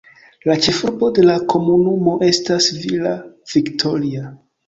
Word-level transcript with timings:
La 0.51 0.53
ĉefurbo 0.67 1.09
de 1.17 1.25
la 1.25 1.33
komunumo 1.53 2.15
estas 2.29 2.71
Villa 2.79 3.11
Victoria. 3.55 4.27